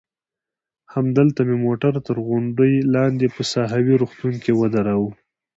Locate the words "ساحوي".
3.53-3.95